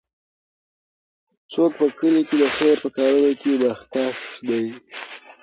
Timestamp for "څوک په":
1.51-1.85